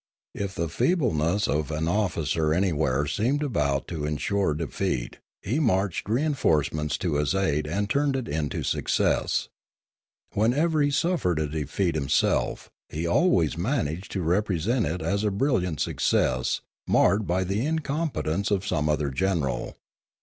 [0.33, 5.59] If the feebleness 2o4 Limanora of an officer anywhere seemed ^bout to ensure defeat he
[5.59, 9.47] marched reinforcements to his aid and turned it into success.
[10.33, 16.61] Whenever he suffered defeat himself, he always managed to represent it as a brilliant success
[16.87, 19.75] marred by the incompetence of some other general.